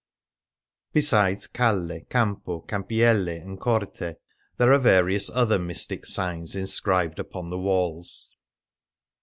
Besides 0.93 1.47
calUy 1.47 2.07
campo^ 2.07 2.67
campiello, 2.67 3.39
and 3.39 3.59
corte, 3.59 4.15
there 4.57 4.73
are 4.73 4.79
various 4.79 5.29
other 5.29 5.59
mystic 5.59 6.07
signs 6.07 6.55
inscribed 6.55 7.19
upon 7.19 7.51
the 7.51 7.59
walls. 7.59 8.33